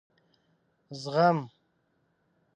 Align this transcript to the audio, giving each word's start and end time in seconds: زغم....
زغم.... 1.01 1.37